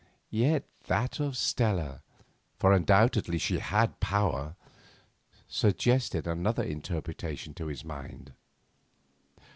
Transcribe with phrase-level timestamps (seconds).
[0.31, 8.33] Yet that of Stella—for undoubtedly she had power—suggested another interpretation to his mind.